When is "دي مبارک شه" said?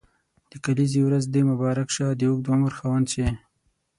1.33-2.07